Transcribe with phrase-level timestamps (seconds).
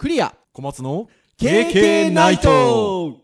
[0.00, 0.34] クリア。
[0.54, 3.18] 小松の KK ナイト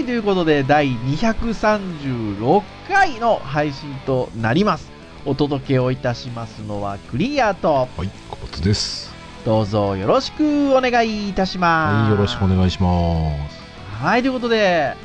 [0.00, 4.90] はい、ということで、第236回の配信となります。
[5.26, 9.12] お届けをいたしますのはクリアと、はい小松です。
[9.44, 12.08] どうぞよろしくお願いいたします。
[12.08, 14.02] はいよろしくお願いします。
[14.02, 14.96] はい、ということで、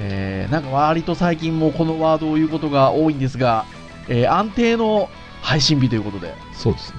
[0.00, 3.64] えー、なんか割と最近もこのワードを言うことが多いんですが、
[4.06, 5.08] えー安定の
[5.40, 6.98] 配信日ということで、そうですね。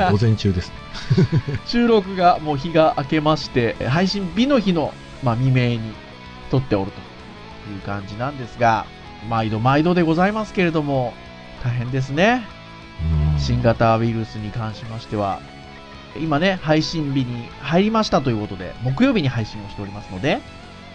[0.10, 0.74] 午前中ですね。
[1.66, 5.92] 収録がもう日が明けまして、配信日の日の、まあ、未明に
[6.50, 8.86] 撮っておるという感じなんですが、
[9.28, 11.14] 毎度毎度でございますけれども、
[11.62, 12.44] 大変ですね。
[13.34, 13.40] うん。
[13.40, 15.40] 新型ウイルスに関しましては、
[16.20, 20.40] 今ね、配信日に入りましたということで、木曜日に配信をしておりますので、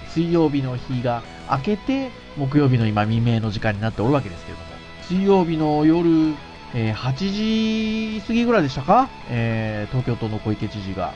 [0.10, 4.68] 水曜日の日が明けて、木曜日の今未明の時間になっておるわけですけれども、
[5.04, 6.36] 水曜日の夜、
[6.74, 11.14] えー8時過ぎぐらいでしたか、えー東京都の小池知事が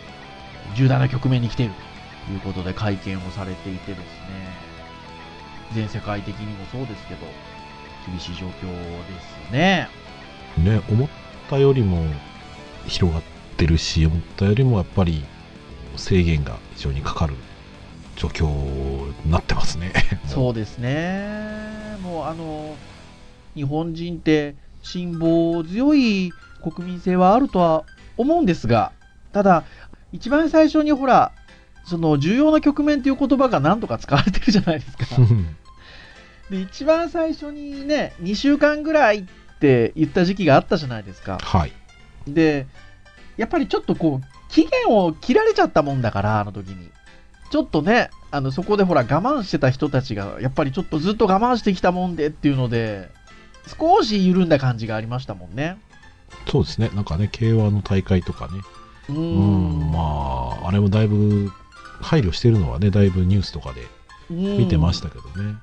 [0.75, 1.90] 重大な局面に来ていると
[2.29, 4.05] いうことで会見をされていてですね、
[5.73, 7.25] 全世界的にもそうですけど、
[8.07, 8.57] 厳しい状況で
[9.47, 9.87] すね。
[10.57, 11.09] ね思っ
[11.49, 12.03] たよりも
[12.87, 13.23] 広がっ
[13.57, 15.23] てるし思ったよりもやっぱり
[15.95, 17.35] 制限が非常にかかる
[18.15, 18.45] 状況
[19.25, 19.93] になってますね
[20.27, 21.97] そうですね。
[22.03, 22.75] もうあの、
[23.55, 27.83] 日本人って辛抱強い国民性はあるとは
[28.17, 28.91] 思うんですが、
[29.31, 29.63] ただ、
[30.11, 31.31] 一番最初にほら、
[31.85, 35.05] その重要な局面という言葉が何とか使われてるじゃないですか。
[36.49, 39.23] で、一番最初にね、2週間ぐらいっ
[39.59, 41.37] て言った時期があったじゃないですか。
[41.41, 41.73] はい
[42.27, 42.67] で、
[43.37, 46.89] やっぱりちょっとこう、期限を切られちゃったもんだから、あの時に。
[47.49, 53.09] ちょっとね、あの、そこでほら、我慢してた人たちが、やっぱりちょっとずっと我慢してきたもんでっていうので、
[53.79, 55.77] 少し緩んだ感じがありましたもんね。
[56.49, 58.53] そうですねなんかね競馬の大会とかね
[59.09, 61.51] うんまああれもだいぶ
[62.01, 63.87] 配慮してるのはねだいぶニュースとかで
[64.29, 65.55] 見てましたけどね、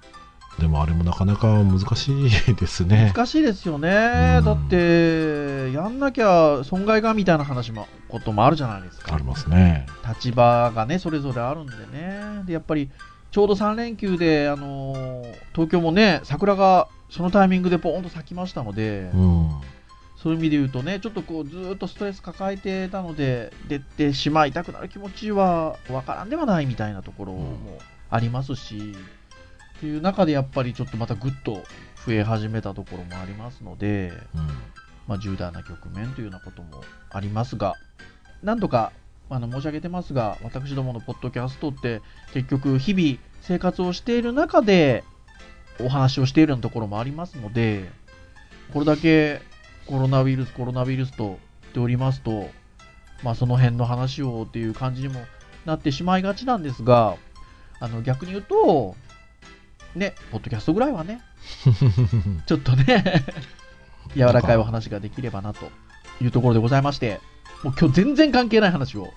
[0.59, 4.39] でもあれもなかなか難しいですね難しいですよね。
[4.39, 9.15] うんだって、やんなきゃ損害がみたいな話も、こともあるじゃないですか。
[9.15, 12.43] ありますね立場がね、それぞれあるんでね。
[12.45, 12.91] で、やっぱり、
[13.31, 19.51] ちょうど3連休で、あのー東京もね、桜がそのタイミングでポーンと咲きましたので、うん
[20.23, 27.79] そういう意味で言うとね、ちょっとこう、ずーっとストレス抱えてたので、出てしまいたくなる気持ちはわからんではないみたいなところも
[28.11, 28.95] ありますし、
[29.77, 31.63] っていう中でやっぱりちょっとまたぐっと
[32.05, 34.49] 増え始めたところもありますので、うん。
[35.07, 37.75] まあ、重大な局面というようなこともありますが、
[38.43, 38.93] 何度か
[39.31, 42.03] あの申し上げてますが、私どものポッドキャストって、
[42.35, 45.05] 結局、日々生活をしている中で、
[45.81, 47.91] お話をしているようなところもありますので、
[48.73, 49.41] これだけ
[49.89, 51.39] コロナウイルス、コロナウイルスと言っ
[51.73, 52.49] ておりますと、
[53.23, 55.21] まあ、その辺の話をっていう感じにも
[55.65, 57.17] なってしまいがちなんですが、
[57.81, 58.95] あの逆に言うと、
[59.95, 61.23] ね、ポッドキャストぐらいはね、
[62.47, 63.25] ちょっとね、
[64.15, 65.71] 柔らかいお話ができればなと
[66.21, 67.21] いうところでございまして、
[67.63, 69.09] もう今日全然関係ない話を。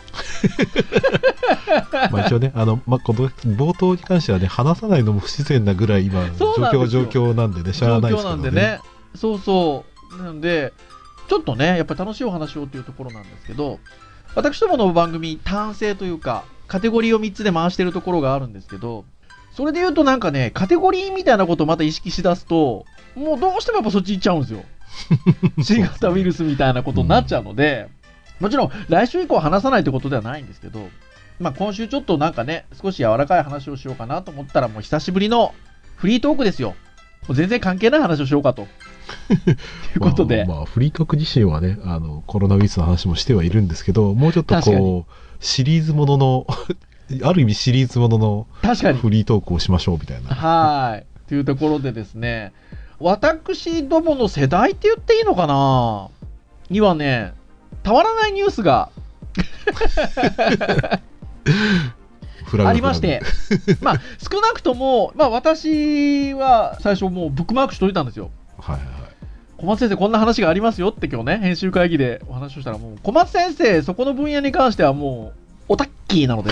[2.12, 8.80] まあ一応ね、あの、まあ、この冒頭に関してはね、話さないのも不自然なぐらい今、状況状況なんでね、しゃあないですけどね。
[9.16, 9.91] そうそう。
[10.18, 10.74] なので、
[11.28, 13.80] ちょっとね、やっぱり楽しいお話をというところなんですけど、
[14.36, 19.06] 私どもの番組、単性というか、カテゴリーを3つで回してるところがあるんですけど、
[19.54, 22.86] それで言うとなんかね、カテゴリーみたいなことをまた意識しだすと、
[23.16, 24.64] もうどうしてもやっぱそっち行っちゃうんですよ。
[25.62, 27.90] 新型ウイルスみたいなことになっちゃうので、
[28.40, 30.90] もちろん来週以降話さないってことではないんですけど、
[31.40, 35.54] まあ今週ちょっとなんかね、少し柔らかい話をしようかなと思ったら、もう久しぶりの
[35.96, 36.76] フリートークですよ。
[37.28, 38.68] もう全然関係ない話をしようかと。
[39.96, 40.46] いうことで。
[40.46, 46.48] まあ、まあフリートーク自身はね、あの、コロナウイルスの話もしてはいるんですけど、もうちょっとこう、シリーズものの、
[47.24, 49.00] ある意味シリーズものの確かに。
[49.00, 50.30] フリートークをしましょうみたいな。
[50.34, 51.06] はい。
[51.28, 52.54] というところでですね、
[53.00, 56.10] 私どもの世代って言っていいのかな？
[56.70, 57.34] にはね、
[57.84, 58.90] たまらないニュースが
[62.66, 63.22] ありまして、
[63.82, 68.30] まあ少なくとも、まあ私は最初もうブックマークしといたんですよ。
[68.58, 69.01] はいはいはい。
[69.62, 75.34] 小松先生こんな話がありますよって今日ね、編集会議でお話をしたらもう、小松先生そこの分野に関してはも
[75.70, 76.50] う、オタッキーなので、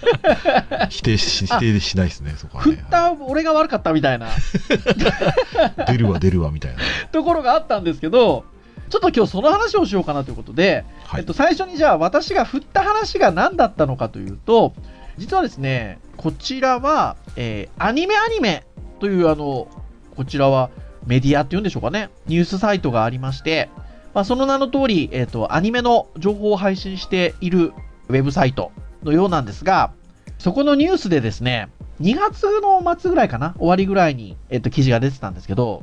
[0.88, 2.72] 否定し、否定しないですね、そこはね。
[2.72, 4.28] 振った俺が悪かったみたいな
[5.86, 6.78] 出るわ、出るわ、みたいな。
[7.12, 8.46] ところがあったんですけど、
[8.88, 11.20] ちょっと今日その話をしようかなということで、はい。
[11.20, 14.72] えっと、最初にじゃあ私が振った話が何だったのかというと、
[15.18, 18.64] 実はですね、こちらは、えーアニメアニメ
[19.00, 19.68] というあの、
[20.16, 20.70] こちらは
[21.06, 23.70] メディアっていうんでしょうかね、ニュースサイトがありまして、
[24.14, 27.72] まあ、その名の通り、えっと、アニメの情報を配信している
[28.08, 28.72] ウェブサイト
[29.02, 29.92] のようなんですが、
[30.38, 31.68] そこのニュースでですね、
[32.00, 35.82] 2月の末ぐらいかな、終わりぐらいに、えっと、記事が出てたんですけど、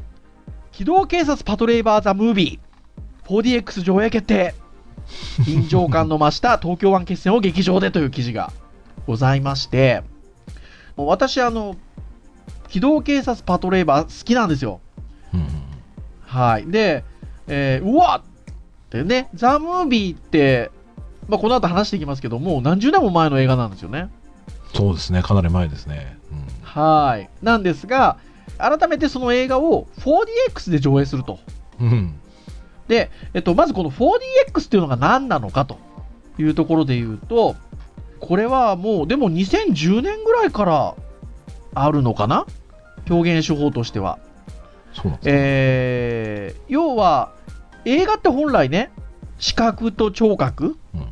[0.71, 4.55] 機動警察パトレイバーザムービー、4DX 上映決定、
[5.45, 8.51] 臨場感の増した 東京湾決戦を劇場でという記事が
[9.05, 10.03] ございまして、
[10.95, 11.75] もう私、あの、
[12.67, 14.81] 機動警察パトレーバー好きなんですよ。
[16.33, 16.67] はい。
[16.67, 17.03] で、
[17.47, 18.33] えーうわっ
[18.99, 20.69] ってね、ザ・ムービーって、
[21.27, 24.09] まあ、この後話していきますけども、何十年も前の映画なんですよね。
[24.75, 26.17] そうですね、かなり前ですね。
[26.31, 27.29] うんはい。
[27.43, 28.17] なんですが、
[28.57, 31.39] 改めてその映画を 4DX で上映すると。
[31.79, 32.15] うん。
[32.87, 35.77] で、えっと、まずこの 4DX っていうのが何なのかと
[36.37, 37.55] いうところで言うと、
[38.19, 40.95] これはもう、でも2010年ぐらいから
[41.73, 42.45] あるのかな？
[43.09, 44.19] 表現手法としては。
[44.93, 45.33] そうなんですね。
[45.35, 47.33] えー、要は、
[47.85, 48.91] 映画って本来ね、
[49.39, 51.07] 視覚と聴覚うん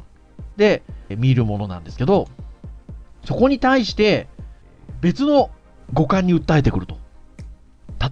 [0.55, 2.27] で見るものなんですけど、
[3.25, 4.27] そこに対して
[5.01, 5.49] 別の
[5.93, 6.97] 五感に訴えてくると。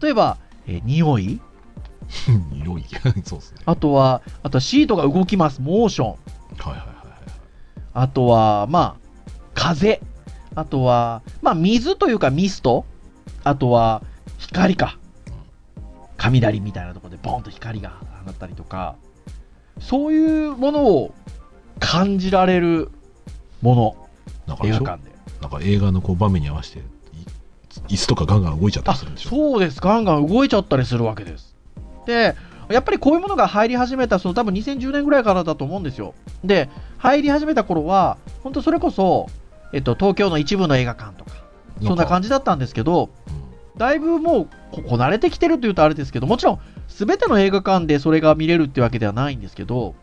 [0.02, 0.38] 例えば、
[0.68, 1.40] えー匂い
[2.54, 2.86] 色い。
[3.24, 3.60] そうですね。
[3.66, 6.08] あとは、あとはシートが動きます、モーション。
[6.08, 6.18] はい
[6.62, 6.88] はいはいはい。
[7.94, 8.96] あとは、まあ、
[9.54, 10.02] 風。
[10.56, 12.86] あとは、まあ、水というかミスト。
[13.44, 14.02] あとは、
[14.38, 14.98] 光か。
[16.20, 17.94] 雷みたいなところでボンと光が
[18.26, 18.96] 放ったりとか、
[19.80, 21.14] そういうものを
[21.80, 22.92] 感じられる
[23.62, 23.98] も
[24.48, 25.12] の、映画館で。
[25.42, 26.84] なんか映画のこう場面に合わせて、い
[27.88, 29.30] 椅子とかガンガン動いちゃったありするんでしょ？
[29.30, 31.56] そうです、ガンガン動いちゃったりするわけです。
[32.06, 32.36] で、
[32.70, 36.14] やっぱりこういうものが入り始めた、その多分2010年ぐらいからだと思うんですよ。
[36.44, 39.28] で、入り始めた頃は、本当それこそ、
[39.72, 41.32] えっと、東京の一部の映画館とか、
[41.82, 42.28] そんな感じ。
[42.28, 43.29] じだったんですけど、うん
[43.80, 46.60] だいぶもうここ慣れてきてるというとあれですけど、もちろん
[46.90, 49.96] 全ての映画館でそれが見れるってわけではないんですけど、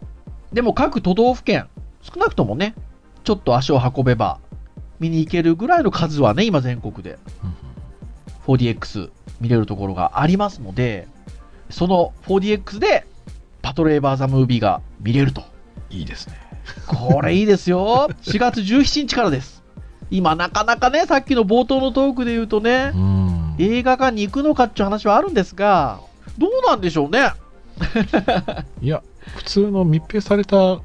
[0.53, 1.69] でも各都道府県、
[2.01, 2.75] 少なくともね、
[3.23, 4.41] ちょっと足を運べば
[4.99, 11.07] 見に行けるぐらいの数はね、今全国でうん 4DX 見れるところがありますので、
[11.69, 13.07] その 4DX で
[13.61, 15.43] パトレーバーザムービーが見れると。
[15.91, 16.35] いいですね。
[16.87, 18.09] これいいですよ。
[18.23, 19.56] 4月17日からです。
[20.11, 23.55] 今なかなかね、さっきの冒頭のトークで言うとね、うん。
[23.59, 26.01] 映画館に行くのかっていう話はあるんですが、
[26.39, 27.33] どうなんでしょうね？
[28.81, 29.03] いや、
[29.37, 30.79] 普通の密閉された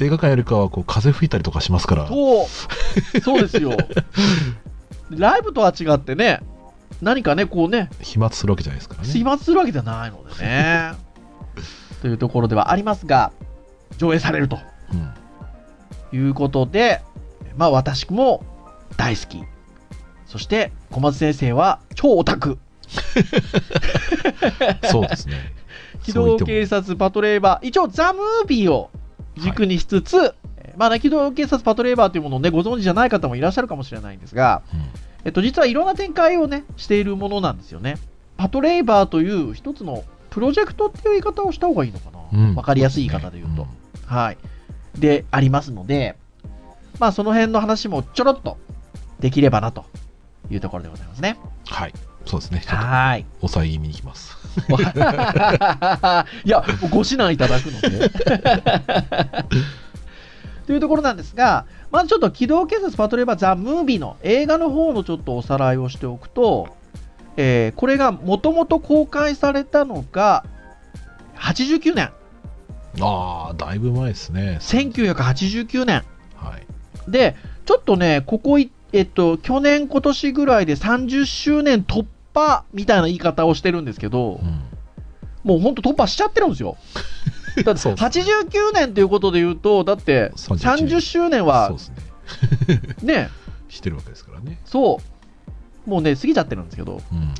[0.00, 2.06] 映画館よりかは、こう、風吹いたりとかしますから。
[2.06, 3.72] そう、そうですよ。
[5.10, 6.40] ライブとは違ってね、
[7.02, 9.08] 何かね、こうね、飛沫するわけじゃないですからね。
[9.08, 10.92] 飛沫するわけじゃないのでね。
[12.02, 13.32] というところではありますが、
[13.98, 14.58] 上映されると
[16.12, 16.18] うん。
[16.18, 17.02] いうことで、
[17.56, 18.44] まあ私も
[18.96, 19.42] 大好き。
[20.26, 22.58] そして小松先生は超オタク。
[24.90, 25.34] そうですね。
[26.02, 28.90] 機動警察パトレーバー、一応ザ・ムービーを
[29.36, 30.34] 軸にしつつ、
[30.76, 34.80] まあね、機動警察パトレーバーというものをね、ご存知じゃない方もいらっしゃるかもしれないんですが、うん
[35.24, 37.98] えっと、実はいろんな展開をね、しているものなんですよね。
[38.36, 42.18] パトレーバーという一つのプロジェクトっていう言い方をした方がいいのかな。
[42.32, 43.66] うんわかりやすい言い方で言うと。
[44.06, 44.38] はい。
[44.98, 46.16] で、ありますので、
[46.98, 48.56] まあその辺の話もちょろっと
[49.20, 49.84] できればなと
[50.50, 51.38] いうところでございますね。
[51.66, 51.92] はい。
[52.26, 52.62] そうですね。
[52.66, 53.26] はーい。
[53.40, 54.36] 抑え気味に行きます。
[56.44, 58.10] いや、ご指南いただくので。
[60.66, 66.76] というところなんですが、まずちょっと機動警察パトレーバーザ・ムービーの映画の方のちょっとおさらいをしておくと、
[67.36, 70.44] えーこれがもともと公開されたのが
[71.36, 72.10] 89年、
[73.00, 74.58] ああ、だいぶ前ですね。
[74.60, 76.02] 1989年。
[76.34, 77.10] はい。
[77.10, 77.36] で、
[77.66, 82.04] ちょっとね、ここい、えっと、去年、今年ぐらいで30周年突
[82.34, 84.60] 破みたいな言い方をしてるんですけどう、ん。
[85.44, 86.76] もう本当突破しちゃってるんですよ。
[87.64, 91.72] だってそうです89年ということで言うと、だって31 30周年は
[93.02, 93.24] ね。
[93.24, 93.28] ね、
[93.68, 94.60] してるわけですからね。
[94.64, 95.00] そ
[95.86, 97.34] う、もうね、過ぎちゃってるんですけど、うん。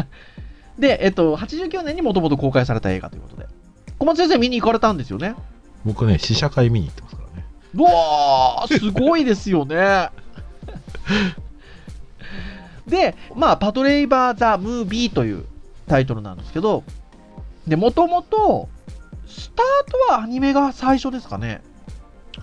[0.78, 3.46] で、えっと、89年にもともと公開された映画ということで、
[3.98, 5.34] 小松先生、見に行かれたんですよね。
[5.84, 7.46] 僕ね、試写会見に行ってますからね。
[7.74, 10.10] うわー、すごいですよね。
[12.86, 15.44] で、まあ、パトレイバー・ザ・ムービーという
[15.86, 16.84] タイトルなんですけど、
[17.66, 18.68] で、もともと、
[19.26, 21.62] スタートはアニメが最初ですかね。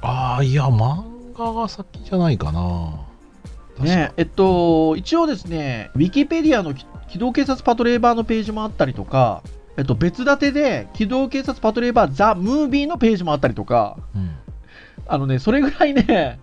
[0.01, 1.03] ああ、いや、漫
[1.37, 2.93] 画が先じゃないかな。
[3.79, 9.43] ねえっと、一応ですね、ウィキペディアの機機動警察パトレーバーのページもあったりとか、
[9.77, 14.31] えっと、別立てで機動警察パトレーバーザ・ムービーのページもあったりとか、うん。
[15.07, 16.39] あのね、それぐらいね、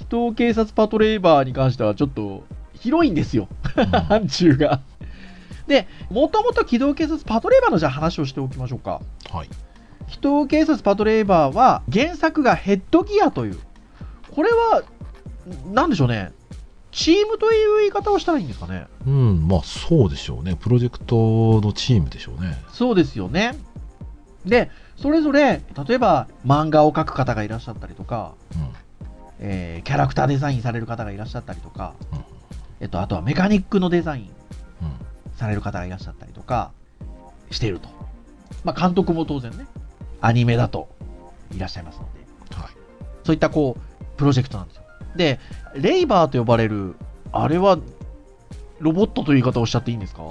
[0.00, 2.42] 機動警察パトレーバーに関してはちょっと
[2.74, 3.48] 広いんですよ、
[4.08, 4.80] 範疇が。
[5.66, 9.02] で、もともと機動警察パトレーバーのじゃあ話をしておきましょうか。
[9.30, 9.48] はい。
[10.08, 13.58] 機動警察パトレーバーは原作がヘッドギアという、
[14.34, 14.82] これは、
[15.72, 16.32] なんでしょうね、
[16.90, 18.86] チームという言い方をしたらいいんですかね。
[19.06, 20.56] うん、まあそうでしょうね。
[20.56, 22.56] プロジェクトのチームでしょうね。
[22.72, 23.54] そうですよね。
[24.46, 28.72] で、それぞれ、例えば漫画を描く方がいらっしゃったりとか、うん。
[29.40, 32.18] えーキャラクターデザインされる方がいらっしゃったりとか、うん
[32.80, 34.30] えっと、あとはメカニックのデザイン
[34.82, 35.36] うん。
[35.36, 36.70] される方がいらっしゃったりとか
[37.50, 37.88] していると。
[38.64, 39.66] まあ、監督も当然ね、
[40.20, 40.88] アニメだと
[41.54, 42.20] いらっしゃいますので、
[42.54, 42.72] はい。
[43.24, 44.82] そういったこう、プロジェクトなんですよ。
[45.16, 45.40] で、
[45.74, 46.94] レイバーと呼ばれる、
[47.32, 47.78] あれは、
[48.80, 50.22] ロボットという言い方をおっしゃっていいんですか？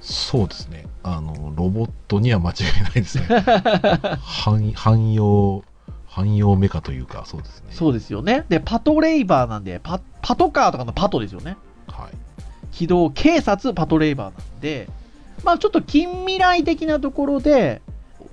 [0.00, 0.86] そうですね。
[1.02, 3.26] あの、ロボットには間違いないですね。
[4.20, 5.62] 汎汎用、
[6.14, 7.66] 汎用メカというか、そうですね。
[7.70, 8.44] そうですよね。
[8.48, 11.56] で、パトレイバーなんで、パパトカーとかのパトですよね。
[11.88, 12.10] はい。
[12.70, 14.88] 機動警察パトレイバーなんで、
[15.42, 17.82] まあちょっと近未来的なところで、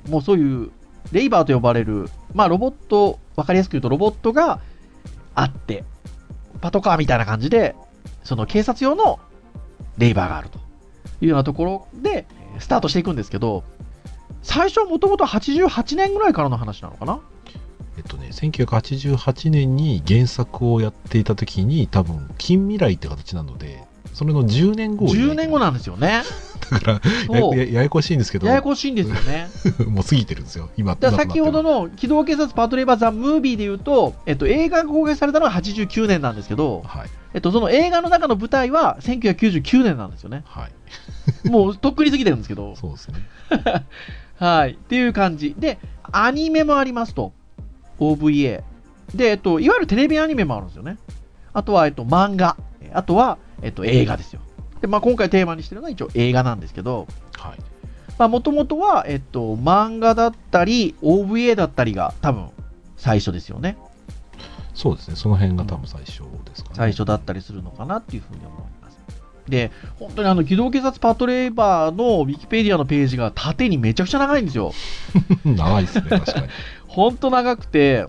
[0.07, 0.71] もうそういう
[1.11, 4.59] レイバーと呼ばれる、まあロボット、わかりやすく言うとロボットが
[5.33, 5.83] あって、
[6.61, 7.75] パトカーみたいな感じで、
[8.23, 9.19] その警察用の
[9.97, 10.59] レイバーがあると
[11.21, 13.63] いうようなところで、えースタートしていくんですけど、
[14.43, 17.19] 最初はもともと88年ぐらいからの話なのかな？
[17.97, 23.83] えっとね、1988年に原作をやっていた時に、多分、近未来って形なので、
[24.13, 26.23] それの10年後を ?10 年後ななんですよね。
[26.71, 29.47] だからややややこしいんですけど、ややこしいんですよね。
[29.87, 30.95] もう過ぎてるんですよ、今。
[30.95, 31.71] だ先ほどの。
[31.71, 37.09] の機動警察パトレーバーザ・ムービーで言うと、えっと、映画が公開されたのが89年なんですけど、はい。
[37.33, 40.43] えっと、その映画の中の舞台は1999年なんですよね。
[40.45, 40.67] は
[41.45, 41.47] い。
[41.49, 42.75] もうとっくに過ぎてるんですけど。
[42.75, 43.15] そうですね。
[44.37, 44.71] はい。
[44.71, 45.55] っていう感じ。
[45.57, 45.79] で、
[46.11, 47.33] アニメもありますと。
[48.01, 48.63] OVA。
[49.15, 50.97] で、えっと、いわゆるテレビアニメもあるんですよね。
[51.53, 52.57] あとは、えっと、漫画。
[52.93, 54.41] あとは、えっと、映画ですよ。
[54.81, 57.59] で、まあ、今回テーマにしてるのは一応映画なんですけど、はい。
[58.17, 62.49] まあ、もともとは、えっと、漫画だったり、OVA だったりが多分、
[62.97, 63.77] 最初ですよね。
[64.73, 65.15] そうですね。
[65.15, 66.75] その辺が多分最初ですかね。
[66.75, 68.99] 最初だったりするのかなっていうふうに思います。
[69.47, 74.71] で、本当にあの、機動警察パトレーバーのウィキペディアのページが縦にめちゃくちゃ長いんですよ。
[75.45, 76.47] 長いですね、確かに。
[76.91, 78.05] 本当長くて、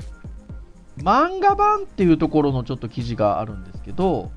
[0.98, 4.32] 漫画版っていうところのちょっと記事があるんですけど、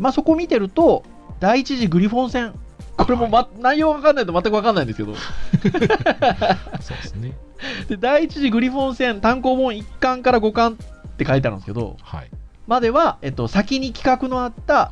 [0.00, 1.04] まあそこ見てると、
[1.38, 2.54] 第一次グリフォン戦。
[2.96, 5.14] これも、ま内容わかんないと全くわかんないんですけど、
[6.82, 7.36] そうですね。
[7.88, 10.76] で第一次グリフォン戦単行本1巻から5巻っ
[11.16, 12.30] て書いてあるんですけど、はい。
[12.66, 14.90] までは、えっと、先に企画のあった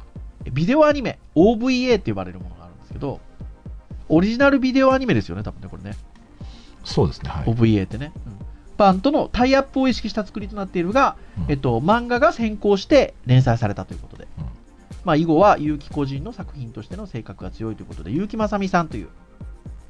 [0.53, 3.19] ビデオアニメ、OVA って呼ばれるものがあるんですけど、
[4.09, 5.97] オリジナルビデオアニメですよね、多分ね、これね。
[6.85, 7.31] そうですね。
[7.31, 7.45] はい。
[7.47, 8.13] OVA ってね。
[8.27, 8.50] うん
[8.81, 14.45] バンとのタイアップを意識した作りとなっているが、うんえっと、漫画が先行して連載されたということで、うん
[15.05, 19.09] まあ、以後は結城個人の作品としての性格が強いということで、結城正美さんという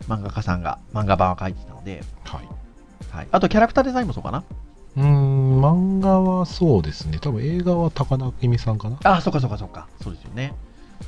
[0.09, 2.49] 漫画家さんが漫画版を描いていたので、はい。
[3.11, 4.45] はい、あとキャラクターデザインもそうかな。
[4.97, 7.19] うーん、漫画はそうですね。
[7.21, 8.99] 多分映画は高中美さんかな。
[9.05, 9.87] あ、そうかそうかそうか。
[10.03, 10.53] そうですよね。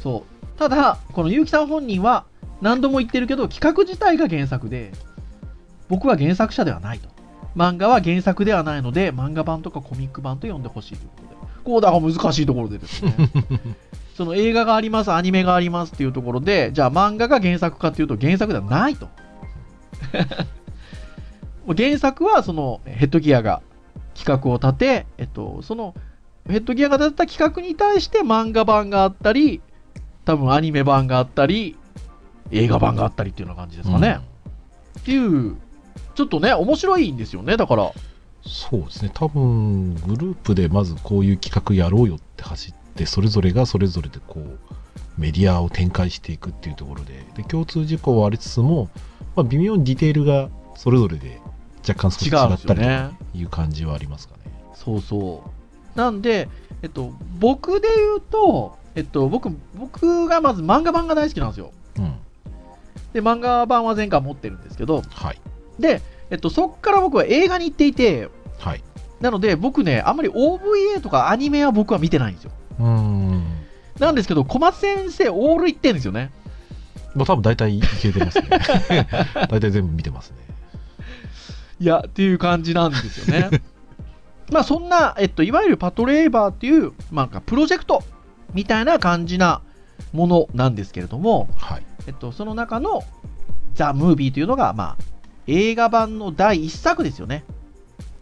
[0.02, 0.58] そう。
[0.58, 2.26] ただ、この結城さん本人は
[2.60, 4.92] 何度も言ってるけど、企画自体が原作で、
[5.88, 7.11] 僕は原作者ではないと。
[7.56, 11.52] 漫画は原作ではないので、漫画版とかコミック版と読んでほしいということで。
[11.64, 13.14] こうだから難しいところでですね。
[14.16, 19.08] その映画があります、アニメがありますっていうところで、じゃあ漫画が原作かっていうと原作ではないと。
[21.76, 23.62] 原作はそのヘッドギアが
[24.14, 25.94] 企画を立て、えっと、その
[26.48, 29.60] ヘッドギアが立った企画に対して漫画版があったり、
[30.24, 31.76] 多分アニメ版があったり、
[32.50, 34.20] 映画版があったりっていうような感じですかね。
[34.98, 35.56] っていう、
[36.14, 37.92] ちょっとね、面白いんですよね、だから。
[38.44, 39.10] そうですね。
[39.14, 44.58] 多分、グループでまずこういう企画やろうよって走って、それぞれがそれぞれでこう、
[45.18, 48.88] メディアを展開していくっていうところで、で共通事項はありつつも、
[49.36, 51.40] まあ、微妙にディテールがそれぞれで
[51.86, 54.52] 若干少し違ったりという感じはありますかね。
[54.74, 55.42] そうそ
[55.94, 55.98] う。
[55.98, 56.48] なんで、
[56.82, 61.72] えっと、僕で言うと、えっと、僕、僕がまず漫画版が大好きなんですよ。
[61.98, 62.14] うん。
[63.12, 65.40] で、漫画版は前回持ってるんですけど、はい。
[65.82, 68.82] で、えっと、そっから僕は映画に行っていて、はい。
[69.20, 72.52] なので僕ね、あんまり OVA とかアニメは僕は見てないんですよ。
[72.80, 73.44] うーん。
[73.98, 76.32] なんですけど、小松先生、オール行ってんですよね。
[77.14, 78.48] まあ多分大体いけてますね。
[79.50, 80.36] 大体全部見てますね。
[81.78, 83.60] いや、っていう感じなんですよね。
[84.50, 88.02] まあそんな、えっと、いわゆるパトレーバーっていう、まあ、プロジェクト
[88.54, 89.62] みたいな感じな
[90.12, 91.82] ものなんですけれども、はい。
[92.06, 93.02] えっと、その中の
[93.74, 95.11] ザ・ムービーというのが、まあ、
[95.46, 97.44] 映画版の第1作ですよね。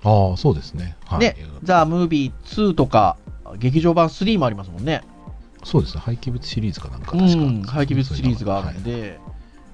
[0.03, 0.97] ああ、そうですね。
[1.05, 1.21] はい。
[1.21, 3.17] ね、ザ・ムービー2とか、
[3.59, 5.03] 劇場版3もありますもんね。
[5.65, 6.00] そうですね。
[6.00, 7.37] 廃棄物シリーズかなんかう確か。
[7.39, 9.21] ん、廃棄物シリーズがあるのはいで、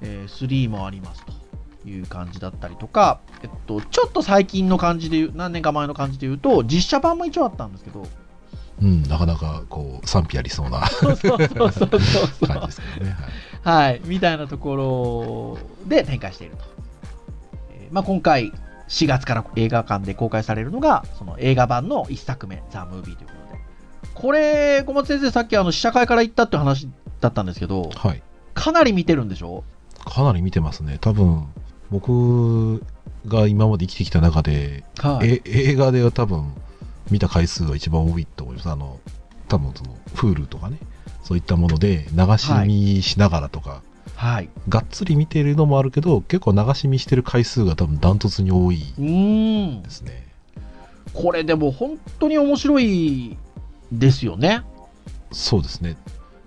[0.03, 8.07] えー3もありますという感じだったりとか、えっと、ちょっと最近の感じで何年か前の感じで言うと、実写版も一応あったんですけど、
[8.83, 13.17] うん、なかなかこう賛否ありそうなそうそうそうそうそう 感じですけどね。
[13.62, 16.75] はいはい、みたいなところで展開していると。
[17.87, 18.52] えーまあ、今回、
[18.88, 23.61] 4月から映画館で公開されるのが、その映画版の1作目、ザ・ムービーということで。
[24.14, 26.88] これ、小松先生、さっきあの試写会から行ったって話
[27.21, 28.23] だったんですけど、はい。
[28.55, 29.64] かなり見てるんでしょ？
[30.05, 30.99] かなり見てますね。
[31.00, 31.47] 多分、
[31.90, 32.81] 僕
[33.26, 35.28] が今まで生きてきた中で、はい。
[35.28, 36.52] え映画では多分
[37.11, 38.69] 見た回数は一番多いと思います。
[38.71, 39.00] あの、
[39.49, 40.78] 多分その、Hulu とかね、
[41.25, 43.81] そういったもので流し見しながらとか、はい。
[44.68, 49.90] がっつり見てるのもあるけど、結構流し見してる回数が多分ダントツに多いで。
[49.90, 50.26] すね。
[51.12, 53.37] これでも本当に面白い
[53.92, 54.62] ですよね。
[55.32, 55.96] そうですね。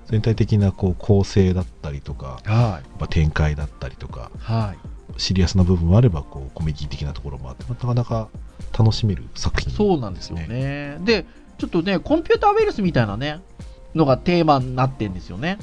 [0.08, 4.52] 全体的なこう構成だったりとか、はやっぱ展開だったりとか、い。
[4.52, 4.90] はい。
[5.20, 8.30] シリアスな部分もあればこうコメディ的なところもあってなかなか
[8.78, 10.98] 楽しめる作品そうなんですよね。
[11.02, 11.26] で、
[11.58, 13.42] ちょっとね、コンピューターウイルスみたいなね、
[13.94, 15.58] のがテーマになってんですよね。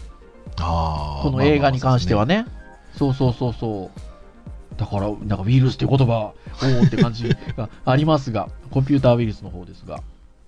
[0.64, 2.42] この映画に関してはね。
[2.42, 2.46] ね。
[2.96, 4.78] そうそうそうそう。
[4.78, 6.32] だから、なんかウイルスって言葉、
[6.62, 10.00] おおって感じが ありますが、コンピューターウイルスの方ですが、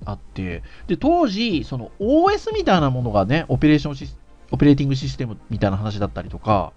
[0.05, 4.19] あって、で、当時、その OS みたいなものがね、オペレーションシス
[4.51, 6.73] オペレーティングシステムみたいな話だったりとか、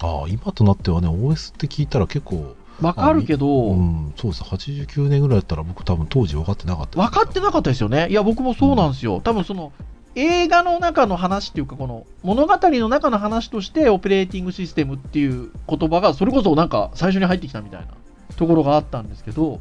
[0.00, 8.08] ああ今となってはね OS って聞いたら結構わかるけど、うんそうです89年ぐらいだったら僕多分当時分かってなかった分かってなかったですよね。
[8.10, 9.20] いや、僕もそうなんですよ。
[9.22, 9.72] 多分その、
[10.16, 17.88] 映画の中の話っていうか、この物語の中の話として、オペレーティングシステムっていう言葉が、それこそなんか最初に入ってきたみたいな
[18.36, 19.60] ところがあったんですけど、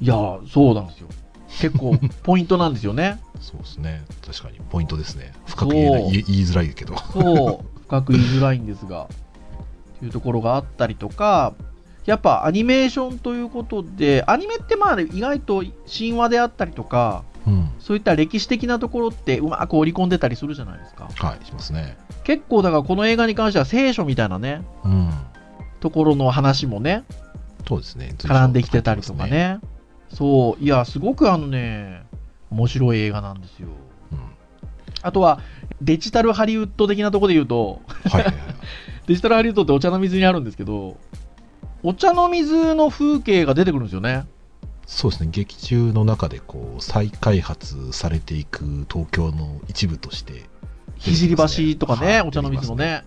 [0.00, 0.14] いや、
[0.52, 1.08] そうなんですよ。
[1.48, 3.18] 結構、ポイントなんですよね。
[3.40, 4.04] そうですね。
[4.24, 5.32] 確かにポイントですね。
[5.46, 6.94] 深く言え言いづらいけど。
[7.12, 11.54] そう、深く言いづらいんですが、っていうところがあったりとか、
[12.04, 21.08] やっぱアニメーションということで、アニメってまあ意外と神話であったりとか、うんそういった歴史的なところってうまく織り込んでたりするじゃないですか。
[21.14, 25.10] はいしますね結構だからこの映画に関しては聖書みたいなね、うん
[25.80, 27.04] ところの話もね、
[27.68, 29.60] そうですね絡んできてたりとかね。
[30.08, 32.04] そう、いや、すごくあのね、
[32.50, 33.68] 面白い映画なんですよ。
[34.12, 34.18] うん
[35.02, 35.40] あとは、
[35.80, 38.34] デジタルハリウッド的なところで言うと、はいはいはい
[39.06, 40.96] デジタルハリウッドってお茶の水にあるんですけど、
[41.84, 44.26] お茶の水の風景が出てくるんですよね。
[44.86, 50.44] そうですね劇中の中でこう再開発されていく東京の一部として
[50.98, 53.04] 聖橋とかね、はいお茶の水のね。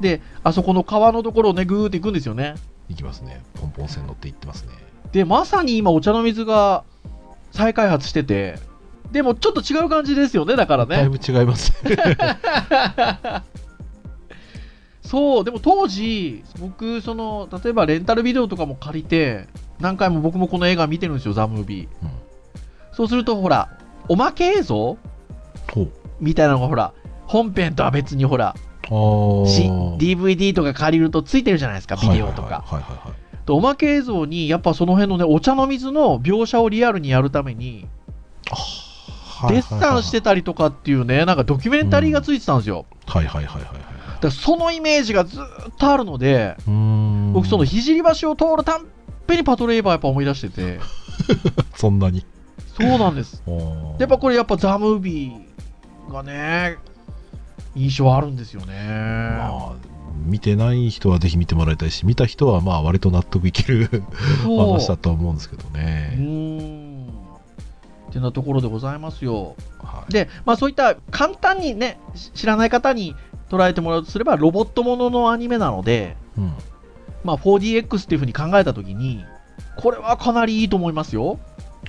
[0.00, 2.54] で、あそこの川のところをね、ぐーって行くんですよね。
[2.88, 4.72] 行きますねポンポン線乗って行ってますね
[5.12, 6.84] で、まさに今、お茶の水が
[7.52, 8.58] 再開発してて、
[9.12, 10.96] でもちょっと違う感じですよね、だからね。
[10.96, 11.96] だいぶ違いますね
[15.02, 19.48] そう、でも当時、僕、その、例えばレンタルビデオとかも借りて、
[19.80, 21.88] 何回も僕もこの映画見てるんですよ、ザ・ムービー。
[22.02, 22.10] うん
[22.98, 23.68] そうすると、ほら、
[24.08, 24.98] おまけ映像
[26.18, 26.92] みたいなのが、ほら、
[27.28, 32.64] 本編とは別に、ほら、DVD とか借りるとついてるじゃないですか、ビデオとか。
[33.48, 37.86] おまけ映像に、やっぱその辺のね、お茶の水の描写をリアルにやるために、
[38.50, 42.86] はいデッサンしてたりとかっていうね、なんかドキュメンタリーがついてたんですよ。
[43.06, 46.56] はいはいはいはいはいだそのイメージがずーっとあるので、
[47.32, 48.86] 僕、その聖橋を通るたん
[49.28, 50.80] ぺにパトレーバーやっぱ思い出してて、
[51.76, 52.24] そんなに
[52.80, 53.42] そうなんです。
[53.98, 56.76] やっぱこれ、やっぱザ・ムービーがね、
[57.74, 58.74] 印象あるんですよね。
[59.38, 59.72] まあ
[60.26, 64.02] 見てない人はぜひ見てもらいたいし見た人はまあ割と納得いける
[64.42, 67.08] 話だと思うんですけどうね、ーん。
[68.10, 69.54] ってなところでございますよ。
[69.78, 73.14] はい、で、まあそういった簡単にね、し知らない方に
[73.50, 76.52] 捉えてもらうとすれば、ロボットもののアニメなので、うん、
[77.24, 79.24] まあ 4DX っていうふうに考えたときに、
[79.76, 81.38] これはかなりいいと思いますよ。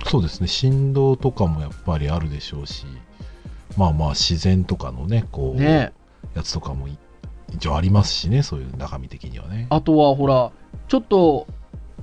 [0.06, 0.46] そうですね。
[0.46, 2.86] 振動とかもやっぱりあるでしょうし
[3.76, 5.92] まあまあ自然とかのねこうね。
[6.34, 6.96] やつとかもい
[7.52, 9.66] 一応ありますしねそういう中身的にはね。
[9.70, 10.52] あとはほら、
[10.88, 11.46] ちょっと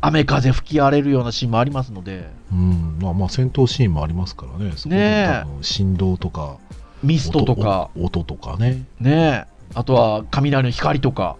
[0.01, 2.99] 雨風吹き荒れるようなシーンもありますので、うん。
[3.01, 4.73] まあまあ戦闘シーンもありますからね。
[4.75, 5.41] そこでねえ。
[5.43, 6.57] 多分振動とか
[7.03, 8.85] ミストとか、音音とかね。
[8.99, 11.37] ねあとは雷の光とか、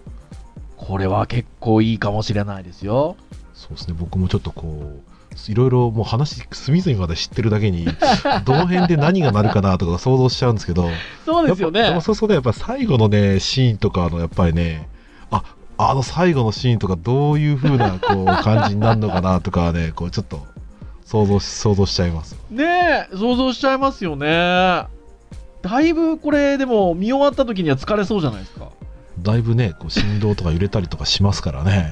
[0.88, 3.16] これは結構いいかもしれないですよ。
[3.52, 3.94] そうですね。
[3.98, 5.02] 僕もちょっとこ
[5.46, 7.86] ういろいろもう話隅々まで知ってるだけに
[8.46, 10.88] どの辺で何がなるかなとか想像しちゃうんですけど
[11.26, 11.80] そうですよね。
[11.80, 14.88] やっぱそうそうねやっぱ最後のねシーンとかのやっぱりね
[15.30, 15.42] あ
[15.76, 20.46] あの最後のシーンとかどういう風なこう感じになるのかなとかねこうちょっと
[21.04, 22.34] 想像し想像しちゃいます。
[22.50, 22.64] ね
[23.12, 24.86] え想像しちゃいますよね。
[25.60, 28.70] だいぶこれでも見終わった時には疲れそうじゃないですか
[29.22, 31.90] だいぶねこう振動とか揺れたりとかしますからね。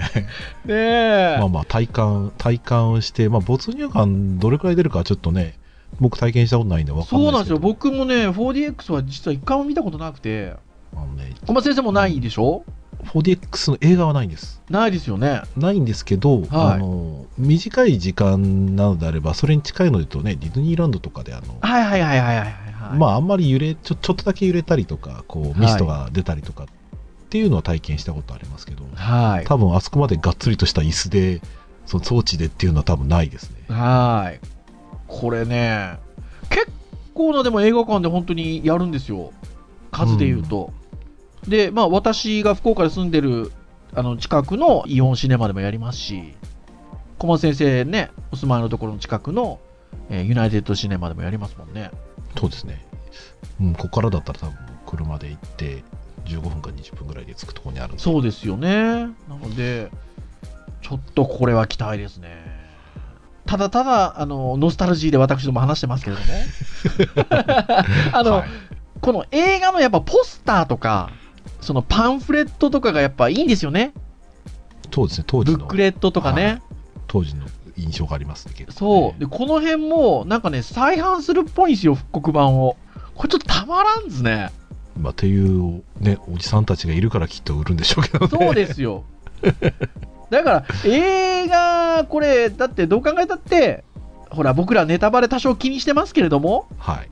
[0.65, 1.37] ねえ。
[1.41, 5.59] まあまあ体感体感してまあ没入感どれくらい出るかはちょっとね
[6.01, 7.59] 僕体験したことないんで分かんそうなんですよ。
[7.59, 10.55] 僕もね 4DX は実は一回も見たことなくて。
[10.95, 12.65] あのね小松先生もないでしょ
[13.07, 14.63] ？4DX の映画はないんです。
[14.71, 15.43] ないですよね。
[15.57, 16.49] ないんですけど、はい。
[16.51, 26.67] あの短い時間なのであればそれに近いのでとねディズニーランドとかであの、はいはいはいはいはいはいまああんまり揺れちょちょっとだけ揺れたりとかこうミストが出たりとか
[27.27, 29.45] っていうのは体験したことありますけど、はい。
[29.45, 31.43] 多分あそこまでがっつりとした椅子で
[31.85, 33.75] その装置でっていうのは多分ないですね。
[33.75, 34.41] はい。
[35.09, 35.99] これね
[36.51, 36.69] 結
[37.15, 39.33] 構なでも映画館で本当にやるんですよ。
[39.91, 40.73] 数で言うと、
[41.49, 43.51] でまあ私が福岡で住んでる
[43.95, 46.35] あの近くのイオンシネマでもやりますし
[47.19, 49.59] 小松先生ねお住まいのところの近くの、
[50.11, 51.91] えーユナイテッドシネマでもやりますもんね。
[52.39, 52.87] そうですね、
[53.61, 55.83] うん、ここからだったら多分車で行って
[56.27, 59.91] 15分か20分ぐらいで着くところにあるそうですよねなので
[60.83, 62.45] ちょっとこれは期待ですね
[63.47, 66.27] ただただあのノスタルジーで私ども話してますけれども
[68.13, 68.49] あの、はい
[69.01, 71.11] この映画のやっぱポスターとか、
[71.61, 73.93] そのパンフレットとかがやっぱいいんですよね。
[74.93, 76.45] そうですね当時のブックレットとかね。
[76.45, 76.63] はい
[77.09, 79.21] 当時の印象がありますね結構そう。
[79.21, 82.77] で、この辺もなんかね、再販するっぽいんですよ、復刻版を。
[83.15, 84.51] これちょっとたまらんですね。
[84.99, 89.05] まあ、っていうねおじさんたちがいるからきっと売るんでしょうけどねそうですよ。
[90.31, 93.85] だから、映画、これ、だってどう考えたって、
[94.31, 97.11] ほら、僕らネタバレ多少気にしてますけれども、はい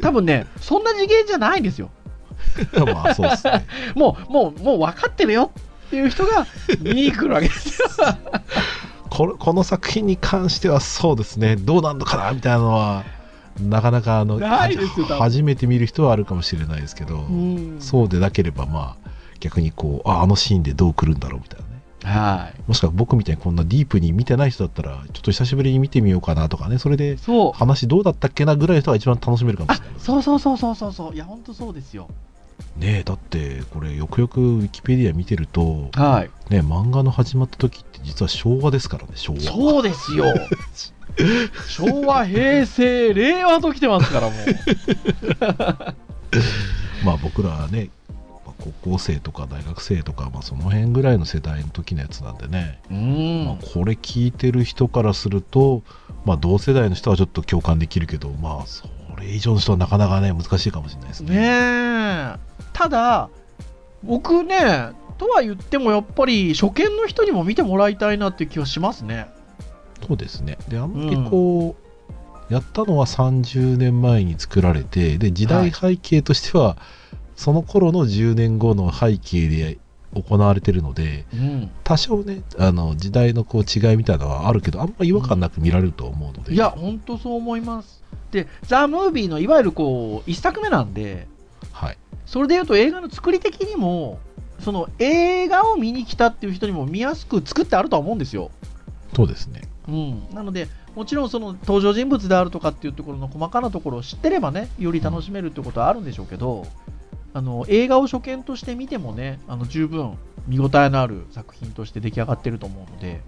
[0.00, 1.90] 多分ね、そんな次元じゃないんですよ。
[2.92, 5.50] まあそうですね もう、もう、もう分かってるよ
[5.86, 6.46] っていう人が
[6.80, 7.88] 見に来るわけですよ。
[9.10, 13.04] これこの作品に関してはそうですねどうなんのかなみたいなのは
[13.60, 22.60] なかなかあの初めて見る人はあるかもしれないですけど、うんそうでなければまあ逆にこうああのシーンでどう来るんだろうみたいなねはい。
[22.68, 27.16] もしくは僕みたいにこんなディープに見てない人だったらちょっと久しぶりに見てみようかなとかねそれで。
[27.54, 31.14] 話どうだったっけなぐらいの人が一番楽しめるかもしあれないそうそうそうそうそうそう。
[31.14, 32.08] いや、ほんとそうですよ。
[32.76, 36.52] ねえだってこれよくよくウィキペディア見てるとはい。
[36.52, 40.26] ね漫画の始まった時って実は昭和ですからね昭和そうですよ。
[41.68, 44.36] 昭和、平成、令和と来てますから、もう。
[47.04, 47.90] まあ僕らはね
[48.44, 53.58] まあ高校生とか大学生とか、まあ、その辺ぐらいの世代の時のやつなんでね、うまあん。
[53.58, 55.82] これ聞いてる人からすると、
[56.24, 61.36] まあ、同世代の人はちょっと共感できるけどまあそれ以上の人はなかなかね難しいかもしれないですね。
[61.36, 62.36] ねえ。
[62.72, 63.30] ただ、
[64.02, 69.28] 僕ね、とは言ってもやっぱり初見の人にも見てもらいたいなっていう気はしますね。
[70.06, 71.74] そうですねであんまりこ
[72.50, 76.76] う、やったのは30年前に作られてで時代背景としては、
[77.34, 79.78] その頃の10年後の背景で
[80.14, 81.70] 行われてるのでうん。
[81.84, 88.02] 多少ねあの時代のこう違いみたいなのはあるけどあんま違和感なく見られると思うので、いや、ほんとそう思います。
[88.30, 91.26] で、ザ・ムービーのいわゆるこう、一作目なんで、
[91.72, 94.18] はいそれでいうと映画の作り的にも、
[94.60, 98.50] その映画を見に来たっていう人にも見やすく作ってあるとは思うんですよ。
[99.14, 106.66] そうですねうん、なので、もちろんその登場人物であるとかっていうところの細かなところを知ってればね、より楽しめるってことはあるんでしょうけど、
[107.34, 110.16] あの映画を初見として見てもね、あの十分
[110.48, 113.20] 見応えのある作品として出来上がってると思うので、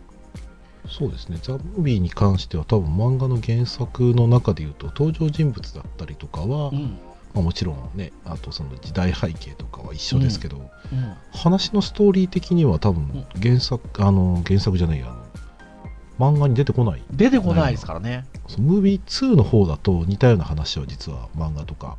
[0.88, 6.98] そうですね、ザ・ムービーに関しては多分漫画の原作の中でいうと登場人物だったりとかは、うん、
[7.34, 10.60] まあ、もちろんねあとその時代背景とかは一緒ですけど、う
[10.96, 15.27] ん、話のストーリー的には多分原作、あの原作じゃないあの
[16.18, 18.24] 漫画に出てこない出てこないですからね。
[18.48, 21.96] そのムービー2の方だと似たような話は実は漫画とか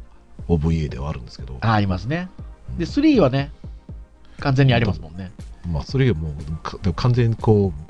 [0.47, 2.29] OVA ではあるんですけどあありますね。
[2.77, 3.51] で、3はね、
[4.39, 5.31] 完全にありますもんね。
[5.67, 7.89] まあそれがもうか完全にこう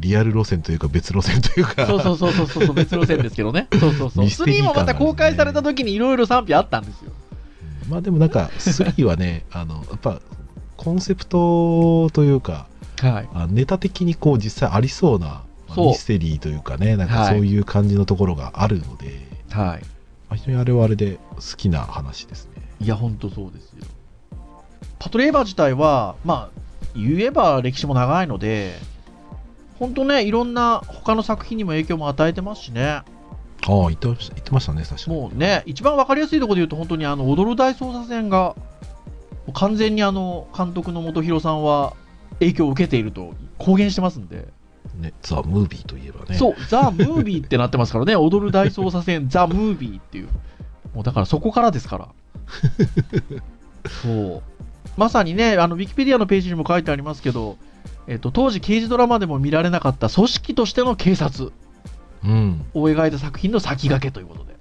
[0.00, 3.68] リアル路線というか別路線というかそうそうそうそうそう、別路線ですけどね。
[3.78, 4.24] そうそうそう。
[4.24, 7.12] ミステリー3もまた公開された時にいろいろ賛否あったんですよ。
[7.16, 7.22] うん
[7.90, 10.20] まあでもなんか3はね あのやっぱ
[10.76, 12.66] コンセプトというか
[13.00, 13.28] はい。
[13.34, 15.42] あネタ的にこう実際ありそうな
[15.76, 19.78] ミステリーというかねなんかはいそういう感じのところがあるので、は
[20.28, 22.84] まあ非常にあれはあれで好きな話ですねい。
[22.84, 23.86] いや、ほんとそうですよ。
[24.98, 26.60] パトレーバー自体は、まあ、
[26.94, 28.74] 言えば歴史も長いので、
[29.78, 32.84] 本当ね、いろんな他の作品にも影響も与えてますしね。
[32.84, 33.04] あ
[33.66, 38.56] あ言ってました言ってましたね確かにもうね、一番わかりやすいところで言うと、本当にあの、踊る大捜査線が、
[39.54, 41.94] 完全にあの、監督の本広さんは
[42.40, 44.48] 影響を受けていると公言してますんで。
[44.94, 50.28] ねザ・ムービーといえばねそう、ザ・ムービーってなってますからね、踊る大捜査線、ザ・ムービーっていう。
[50.94, 52.08] もうだからそこからですから。
[54.02, 54.42] そう。
[54.96, 57.56] まさにね、あの、ウィキペディアのページにも書いてありますけど、
[58.06, 61.52] えっと、当時刑事ドラマでも見られなかった組織としての警察
[62.24, 64.56] うんを描いた作品の先駆けということで。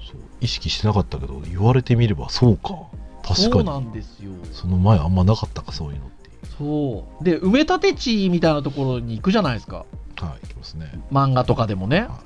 [0.00, 2.74] そう意識してなかったけど言われてみればそうか
[3.22, 4.30] 確かそうになんですよ。
[4.52, 6.19] その前あんまなかったかそういうのって
[6.60, 7.24] そう。
[7.24, 9.76] で、埋め立て地みたいなところに行くじゃないですか。
[10.20, 12.20] はいいきますね漫画とかでもねは。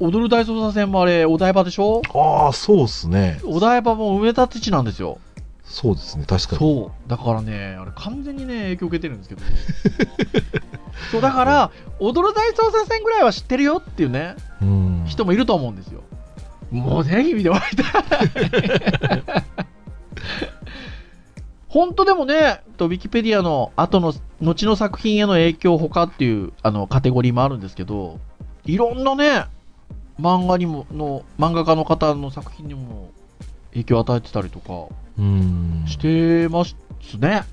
[0.00, 2.02] 踊る大捜査線もあれ、お台場でしょ？
[2.12, 5.18] ああそうっすねお台場も埋め立て地なんですよ。
[5.64, 7.08] そうですね確かにそう。
[7.08, 9.42] だからね、あれ完全にね、影響受けてるんですけど。
[11.12, 16.02] そう、だから、踊る大捜査線ぐらいは知ってるよっていうね、うん人もいると思うんですよ。
[16.70, 19.44] もうぜひ見てもらいたい。
[21.74, 28.20] 本当でもね、とウィキペディアの後の、後の作品への影響他っていうあのカテゴリーもあるんですけど、
[28.64, 29.46] いろんなね、
[30.20, 33.10] 漫画にも、の、漫画家の方の作品にも
[33.72, 36.76] 影響を与えてたりとかうんしてます
[37.18, 37.28] ね。
[37.28, 37.46] やっ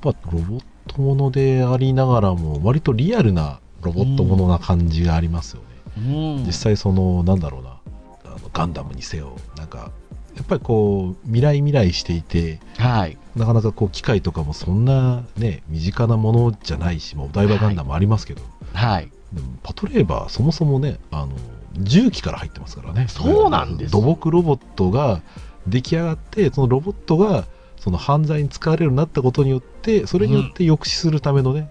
[0.00, 5.62] ぱロボットものでありながらも割とリアルなロボットものな感じがありますよ
[5.96, 6.02] ね、
[6.38, 6.44] うん。
[6.44, 7.78] 実際そのなんだろうな
[8.24, 9.92] あのガンダムにせよなんか
[10.36, 13.16] やっぱりこう未来未来していてはい。
[13.36, 18.42] なかなかこう機械とかもそんなね身近なものじゃないし、まあ、お台場ガンダムありますけど、
[18.74, 19.10] はい。
[19.32, 21.32] でもパトレーバーそもそもねあの
[21.74, 25.22] 重機から入ってますからねそうなんです土木ロボットが
[25.68, 27.46] 出来上がってそのロボットが
[27.78, 31.70] その犯罪に使われるようになったことによってそれによって抑止するためのね、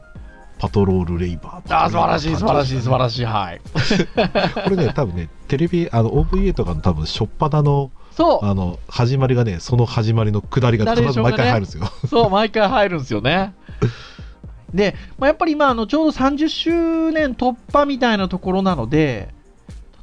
[0.58, 3.26] パトロールレイバーあー素晴らしい、素晴らしい、素晴らしい。
[3.26, 3.62] はい。
[4.64, 8.46] これね多分ねテレビあの OVA とかの多分初っ端のそう。
[8.46, 13.54] あの始まりがねその始まりの下りが必ず毎回入るんですよ、そう、毎回入るんですよね。
[14.74, 19.30] で、まあ、やっぱり今、あの、ちょうど30周年突破みたいなところなので、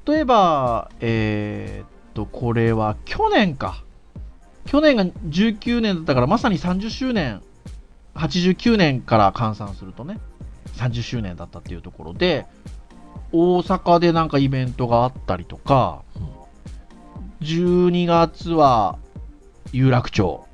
[0.06, 3.82] 例えば、えーっと、これは去年か。
[4.66, 7.42] 去年が19年だったから、まさに30周年、
[8.14, 10.18] 89年から換算するとね、
[10.74, 12.46] 30周年だったっていうところで、
[13.32, 16.02] 大阪でなんかイベントがあったりとか、
[17.40, 18.98] 12月は
[19.72, 20.46] 有楽町、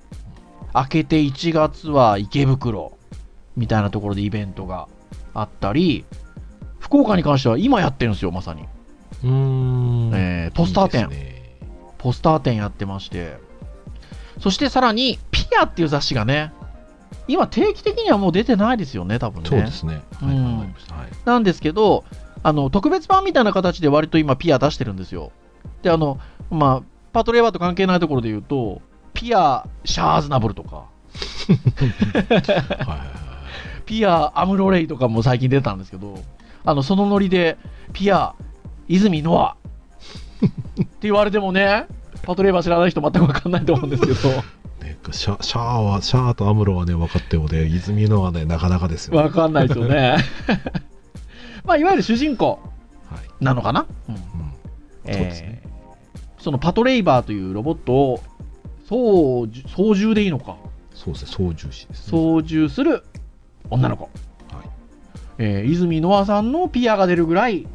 [0.75, 2.97] 明けて1月は池袋
[3.57, 4.89] みたいなところでイベントが
[5.35, 6.05] あったり、
[6.81, 8.63] 福岡に関しては今やってるんですよ、まさに。
[9.23, 11.57] うーんえーポスター展ね
[11.99, 13.37] ポスター展やってまして。
[14.41, 16.53] そしてさらに、ピアっていう雑誌がね、
[17.29, 19.49] 今定期的にはもう出てないですよね、多分ね。
[19.49, 20.03] そうですね。
[20.21, 20.75] はい、うん。
[21.25, 22.05] なんですけど、
[22.43, 25.31] あの、特別版みたいな形で割と今ピア出してるんですよ。
[25.83, 26.19] で、あの、
[26.51, 28.81] まあ、パトレーバーと関係ないところで言うと、
[29.13, 30.87] ピア、シャーズナブルとか、は
[31.49, 31.55] い
[32.33, 33.83] はいはい。
[33.85, 36.19] ピア、アムロレイとかも最近出たんですけど、
[36.65, 37.59] あの、そのノリで、
[37.93, 38.35] ピア、
[38.89, 39.57] 泉ノア
[40.45, 41.87] って言われてもね、
[42.23, 44.29] パトレーバー知らない人全くわかんないと思うんですけど、
[44.83, 49.23] ね、シャシャアは、シャアとアムロはね、分かってもね、泉のはね、なかなかですよ、ね。
[49.23, 50.17] わかんないですよね。
[51.65, 52.61] まあ、いわゆる主人公
[53.11, 53.45] はい。
[53.45, 54.21] なのかな、うんうん。
[54.21, 55.72] そうですねえー
[56.43, 58.21] そのパトレイバーというロボットを
[58.89, 60.57] 操縦操縦でいいのか。
[60.93, 62.11] そうですね、操縦士です、ね。
[62.11, 63.05] 操縦する
[63.71, 64.13] 女の子、はい。
[65.39, 67.69] えー泉ノアさんのピアが出るぐらい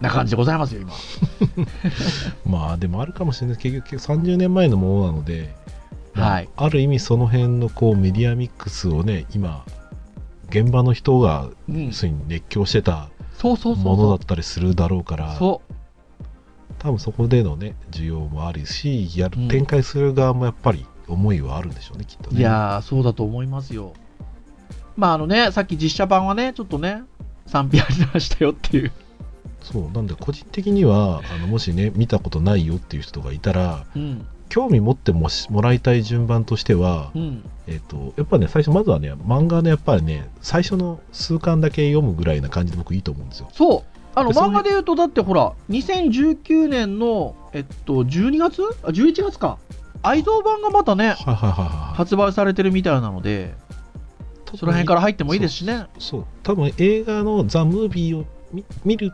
[0.00, 0.92] な感じでございますよ今。
[2.44, 3.72] まあ、でもあるかもしれないです。
[3.72, 5.54] 結局30年前のものなので、
[6.14, 6.48] まあはい。
[6.56, 9.64] ある意味その辺のこうメディアミックスをね、今、
[10.48, 11.86] 現場の人が、うん。
[11.86, 15.36] 要するに熱狂してたそうそうそうものだそったりするだろうから、う。
[15.38, 15.62] そ
[16.78, 19.48] 多分そこでのね、需要もあるし、やるうん。
[19.48, 22.36] 展開する側もやっぱり思いはあるんでしょうね、きっとね。
[22.36, 23.92] ういやーそうだと思いますよ。
[24.96, 27.02] まああのねさっき実写版はねちょっとね
[27.46, 28.92] 賛否ありましたよっていう、
[29.64, 34.26] そう、なんで個人的には、あのもしね、見たことないよっていう人がいたら、うん。
[34.50, 43.48] 興味持ってもしもらいたい順番としては、うん、えっ、と、やっぱね、最初、まずはね、漫画のやっぱりね、最初の数巻だけ読むぐらいな感じで僕いいと思うんですよ。
[43.52, 48.62] そうあの漫画で言うとだってほら2019年のえっと12月？
[48.82, 49.58] あ11月か。
[50.02, 51.96] 愛蔵版がまたねはいはいはいはい。
[51.96, 53.54] 発売されてるみたいなので
[54.54, 55.86] その辺から入ってもいいですしね。
[55.98, 59.12] そう多分映画のザ・ムービーを見見る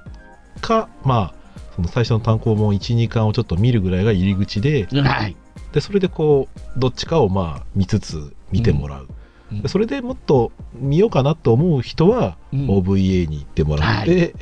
[0.60, 1.34] かまあ
[1.76, 5.36] その最初の単行本12巻をちょっと見るぐらいが入り口ではい。
[5.72, 9.08] でそれでこうどっちかをまあ見つつ見てもらう、
[9.52, 9.62] うん。
[9.62, 12.66] でそれでもっと見ようかなと思う人は、うん。
[12.66, 14.34] OVA に行ってもらって、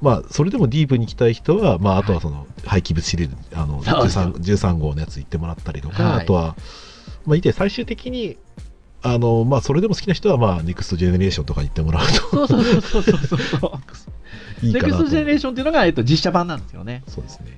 [0.00, 6.56] まあ、それでもディープに行きたい人は、まあ、あとはその廃棄物シリーズあのそうですよ 13, 13号のやつ行ってもらったりとか、はいあとは、
[7.26, 8.38] まあ、いて最終的に
[9.02, 13.60] あの、まあ、それでも好きな人は、まあ、ネクストジェネレーションとかに行ってもらうそうそうそうそうそうそう。
[13.60, 13.80] と
[14.62, 17.02] いいネクストジェネレーションっていうのが、えっと、実写版なんですよね。
[17.06, 17.56] そうですね。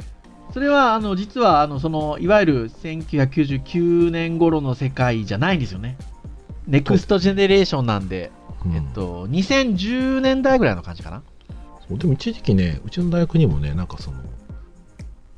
[0.52, 5.96] それは、あの、実は、あの、その、いわゆる1999年頃の世界じゃないんですよね。
[6.66, 8.32] ネクストジェネレーションなんで、
[8.64, 11.22] うんえっと、2010年代ぐらいの感じかな。
[11.98, 14.18] でも一時期ね、うちの大学にもね、なんかその、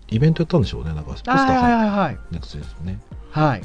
[0.08, 2.18] イベントやったんでしょうね、なんかポスターはいはいはいはい。
[2.30, 3.00] ネクストですよね。
[3.30, 3.62] はい。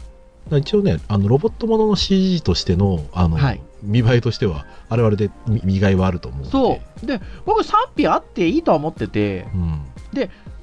[0.60, 7.06] 一応ね、あのロボットものの CG としてのあの、はい見栄えとしては、あれはあれで見見がいはあると思うそう。
[7.06, 9.82] で、僕、賛否あっていいとは思ってて、うん、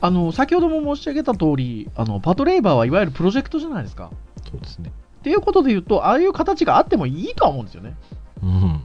[0.01, 4.11] あの、先ほども申し上げた通り、あの、パトレイバーはいわゆるプロジェクトじゃないですか。
[4.51, 4.93] そうですね。
[5.21, 7.95] っていうことで言うと、ああいう形があってもいいとは思うんですよね。
[8.43, 8.83] うん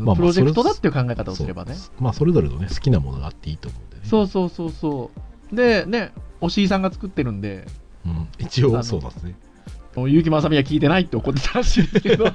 [0.00, 1.74] まあプロジェクトだっていう考え方をすればね。
[1.98, 4.02] まあ、それぞれのね、好きなものがあっていいと思うんでね。
[4.04, 5.10] そうそうそうそ
[5.52, 5.56] う。
[5.56, 7.66] で、ね、押井さんが作ってるんで、
[8.04, 9.36] うん、一応、そうなんですね。
[9.96, 12.24] 結城正美は聞いてないって怒ってたらしいですけど、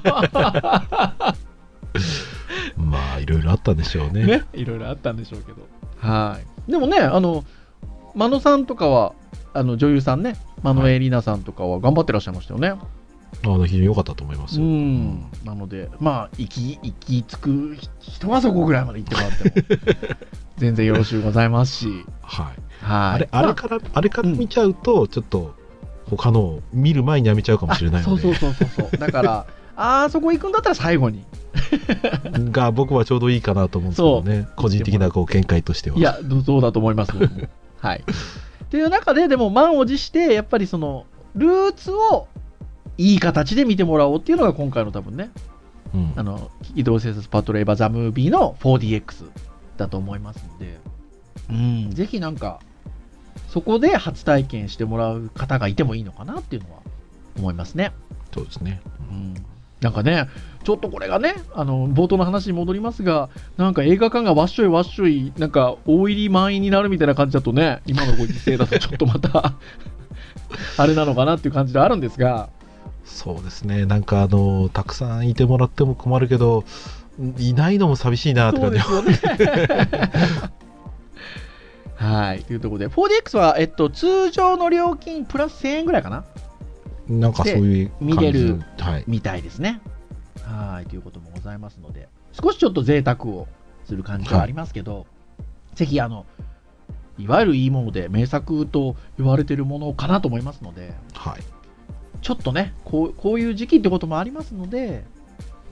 [2.76, 4.24] まあ、いろいろあったんでしょうね。
[4.24, 5.58] ね、いろいろあったんでしょうけど。
[5.98, 6.70] はい。
[6.70, 7.44] でもね、あの、
[8.14, 9.12] 真野さんとかは、
[9.52, 12.74] あの女優さんね、真野エリナさんとかは頑張ってらっしゃいましたよね。
[13.42, 14.68] あの非常に良かったと思いますうよ。
[14.68, 15.30] ん。
[15.44, 20.16] なので、まあ、行き、行き着く人はそこぐらいまで行ってもらっても、
[20.58, 21.88] 全然よろしゅうございますし、
[22.22, 22.46] はい。
[22.46, 22.58] はい。
[22.84, 25.54] あれあれから、あれから見ちゃうと、ちょっと、
[26.10, 28.98] 他のを見る前にやめちゃうかもしれないので、 そうそうそうそうそう。
[28.98, 31.24] だから、 あーそこ行くんだったら最後に。
[32.50, 35.96] が僕はちょうどいいかなと思うんですけどね、個人的なこう見解としては。
[35.96, 37.12] いや、どそうだと思います、
[37.78, 38.04] はい。
[38.64, 42.28] っていう中で、でも満を持して、やっぱりその、ルーツを
[43.00, 45.30] いい形で見てもらおうっていうのが今回の多分ね、
[45.94, 46.12] うん。
[46.16, 49.30] あの、移動生殺パトレーバーザムービーの 4DX
[49.78, 50.78] だと思いますので、
[51.48, 52.60] うん、ぜひなんか、
[53.48, 56.80] そこで初体験してもらう方がいてもいいのかなっていうのは
[57.38, 57.92] 思いますね。
[58.34, 58.82] そうですね。
[59.10, 59.34] うん。
[59.80, 60.28] なんかね、
[60.62, 69.54] ちょっとこれがね、あの冒頭の話に戻りますが、なんか映画館がわっしょいわっしょい、なんか大入り満員になるみたいな感じだとね、今のご時世だとちょっとまた
[70.76, 72.50] あれなのかなっていう感じであるんですが、
[73.10, 73.84] そうですね。
[73.86, 76.64] なんかあの、たくさんいてもらっても困るけど、
[77.38, 80.10] いないのも寂しいなってそう感じですよね。
[81.96, 86.24] はい、というところで、4DX は、えっと、通常の料金プラス1000円ぐらいかな？
[87.08, 89.04] なんかそういう感じ見れるはい。
[89.06, 89.82] みたいですね。
[90.42, 93.48] はい、ということもございますので、少しちょっと贅沢を
[93.84, 95.06] する感じはありますけど、
[95.74, 96.24] ぜひ、あの、
[97.18, 101.59] いわゆるいいもので名作と言われているものかなと思いますので、はい。
[102.22, 105.04] ちょっとね、こうこういう時期ってこともありますので、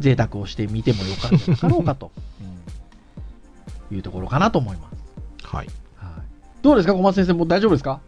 [0.01, 2.11] 贅沢をしてみてもよかったろうかと、
[3.91, 5.47] うんいうところかなと思います。
[5.47, 5.67] はい。
[5.97, 6.23] はい、
[6.63, 8.01] どうですか、小松先生、もう大丈夫ですか？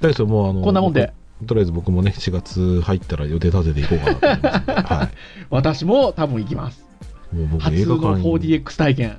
[0.00, 1.12] 大丈夫ですよもうあの、こんなもんで。
[1.40, 5.08] 僕とりあえず僕もね、4月入ったら予定立てていこうかなと思いますは
[5.50, 6.84] 私も多分行きます。
[7.32, 7.36] い。
[7.36, 9.18] もう僕初映画の館に 4DX 体験。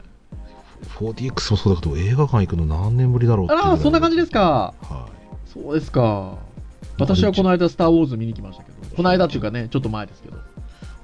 [0.99, 4.73] 4DX もそうだけど、映画館行くの何年ぶりだろうってああ、そんな感じですか。
[4.81, 5.07] は
[5.45, 6.37] そうですか。
[6.97, 10.35] 私はこの間、スター・ウォーズ見に来ましたけど、この間っていうかね、ちょっと前ですけど。
[10.35, 10.39] い。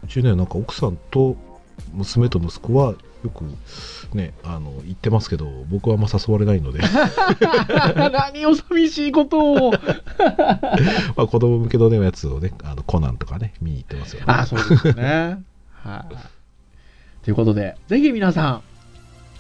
[0.06, 1.36] うちね、なんか奥さんと
[1.94, 3.44] 娘と息子はよく
[4.16, 6.80] ね、あの、行ってますけど、僕はあんま誘われないので、
[8.12, 9.72] 何を寂しいことを。
[11.16, 14.26] まあ子供向けのね、やつをね、あのコナンとかね、見に行ってますよね。
[14.28, 15.44] あそうですね。
[15.74, 16.16] はい。
[17.26, 18.62] ということで、ぜひ皆さん、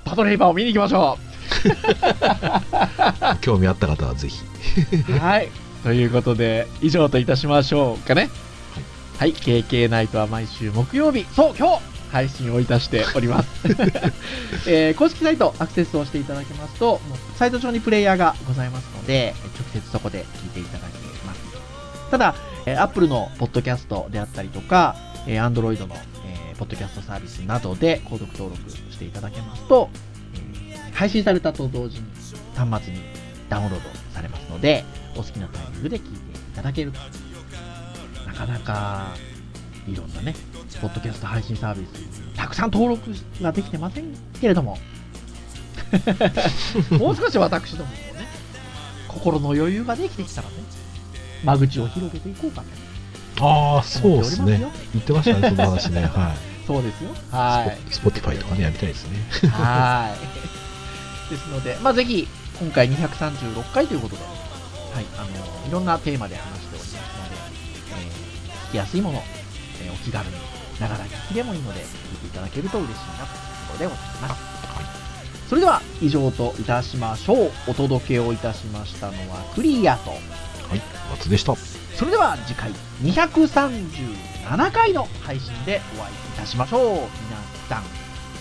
[0.03, 1.17] パトレイバーを見に行きましょ
[3.41, 4.43] 興味あった方はぜひ。
[5.09, 5.19] う。
[5.19, 5.49] はい。
[5.83, 8.29] ということで、以上といたしましょうかね。
[9.17, 9.33] はい。
[9.33, 13.49] KK ナイトは毎週木曜日、そう、今日配信をいたしております。
[14.67, 16.99] えー公式サイトアクセスをしていただきますと、
[17.37, 21.39] サイト上にプレイヤーがございますので、直接そこで聞いていただけます。
[22.11, 24.95] ただ、えー Apple のポッドキャストであったりとか、
[25.27, 29.89] えー Android の、えーポッドキャストサービスなどで購読登録していただけますと、
[30.33, 32.05] えー配信されたと同時に
[32.57, 32.99] 端末に
[33.47, 33.79] ダウンロード
[34.13, 34.83] されますので、
[35.19, 36.99] お好きなタイミングで聞いていただけると。
[38.25, 39.15] なかなか、
[39.87, 40.33] いろんなね、
[40.81, 43.11] ポッドキャスト配信サービス、たくさん登録
[43.43, 44.77] はできてませんけれども、
[46.97, 48.27] もう少し私どももね、
[49.07, 50.53] 心の余裕ができてきたらね、
[51.43, 52.63] 間口を広げていこうか
[53.35, 53.45] と。
[53.45, 54.59] ああ、そうですね。
[54.93, 56.01] 言ってましたね、その話ね。
[56.13, 56.65] はい。
[56.67, 57.09] そうですよ。
[57.31, 57.77] はい。
[57.91, 59.49] スポティファイとかね、やりたいですね。
[59.49, 60.15] は
[61.29, 61.31] い。
[61.33, 62.27] ですので、まあ、ぜひ、
[62.59, 64.21] 今回236回ということで、
[64.93, 67.35] はい、あの、いろんなテーマで話しておりますので、
[67.91, 69.21] えー聞きやすいもの、
[69.81, 70.35] えーお気軽に
[70.79, 74.49] ながら聞きでもいいので、聞いていただけると嬉しいなというところでございます。
[75.49, 77.51] それでは、以上といたしましょう。
[77.67, 80.19] お届けをいたしましたのはクリアと、はい、
[81.11, 81.55] 松でした。
[81.55, 82.71] それでは次回
[83.03, 86.83] 237回の配信でお会いいたしましょう。
[86.91, 87.09] 皆
[87.67, 87.83] さん、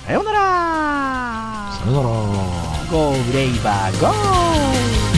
[0.07, 2.09] さようならさよなら。
[2.91, 5.18] ゴーブレイバーゴー